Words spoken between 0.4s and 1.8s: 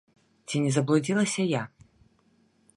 Ці не заблудзілася я?